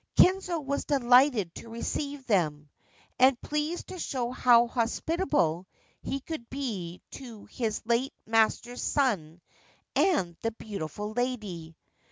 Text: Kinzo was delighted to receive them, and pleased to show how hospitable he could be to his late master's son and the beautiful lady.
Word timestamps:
Kinzo 0.15 0.59
was 0.59 0.85
delighted 0.85 1.53
to 1.53 1.69
receive 1.69 2.25
them, 2.25 2.71
and 3.19 3.39
pleased 3.39 3.89
to 3.89 3.99
show 3.99 4.31
how 4.31 4.65
hospitable 4.65 5.67
he 6.01 6.21
could 6.21 6.49
be 6.49 7.03
to 7.11 7.45
his 7.45 7.85
late 7.85 8.15
master's 8.25 8.81
son 8.81 9.41
and 9.95 10.35
the 10.41 10.53
beautiful 10.53 11.11
lady. 11.13 11.75